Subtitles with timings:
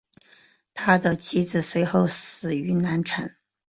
[0.73, 3.35] 他的妻子随后死于难产。